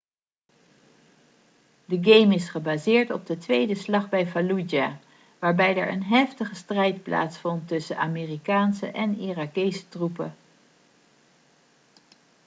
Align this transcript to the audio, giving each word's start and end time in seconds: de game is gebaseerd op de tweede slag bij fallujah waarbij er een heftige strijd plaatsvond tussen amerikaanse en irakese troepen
de 1.85 1.97
game 2.01 2.33
is 2.33 2.49
gebaseerd 2.49 3.11
op 3.11 3.25
de 3.25 3.37
tweede 3.37 3.75
slag 3.75 4.09
bij 4.09 4.27
fallujah 4.27 4.95
waarbij 5.39 5.77
er 5.77 5.89
een 5.91 6.03
heftige 6.03 6.55
strijd 6.55 7.03
plaatsvond 7.03 7.67
tussen 7.67 7.97
amerikaanse 7.97 8.87
en 8.91 9.17
irakese 9.19 9.87
troepen 9.89 10.35